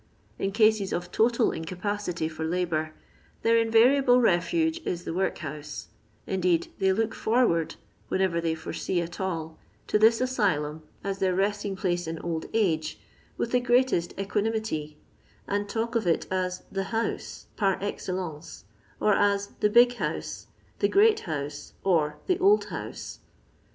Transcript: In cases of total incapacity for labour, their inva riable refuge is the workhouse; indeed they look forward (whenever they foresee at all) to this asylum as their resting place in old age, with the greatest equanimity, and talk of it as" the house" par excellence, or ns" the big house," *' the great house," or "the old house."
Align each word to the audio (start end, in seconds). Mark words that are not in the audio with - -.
In 0.39 0.51
cases 0.51 0.91
of 0.93 1.11
total 1.11 1.51
incapacity 1.51 2.27
for 2.27 2.43
labour, 2.43 2.95
their 3.43 3.63
inva 3.63 4.01
riable 4.01 4.19
refuge 4.19 4.81
is 4.83 5.03
the 5.03 5.13
workhouse; 5.13 5.89
indeed 6.25 6.69
they 6.79 6.91
look 6.91 7.13
forward 7.13 7.75
(whenever 8.07 8.41
they 8.41 8.55
foresee 8.55 8.99
at 8.99 9.21
all) 9.21 9.59
to 9.85 9.99
this 9.99 10.19
asylum 10.19 10.81
as 11.03 11.19
their 11.19 11.35
resting 11.35 11.75
place 11.75 12.07
in 12.07 12.17
old 12.23 12.47
age, 12.51 12.99
with 13.37 13.51
the 13.51 13.59
greatest 13.59 14.15
equanimity, 14.19 14.97
and 15.47 15.69
talk 15.69 15.93
of 15.93 16.07
it 16.07 16.25
as" 16.31 16.63
the 16.71 16.85
house" 16.85 17.45
par 17.55 17.77
excellence, 17.79 18.63
or 18.99 19.13
ns" 19.13 19.49
the 19.59 19.69
big 19.69 19.93
house," 19.97 20.47
*' 20.61 20.79
the 20.79 20.89
great 20.89 21.19
house," 21.29 21.73
or 21.83 22.17
"the 22.25 22.39
old 22.39 22.65
house." 22.73 23.19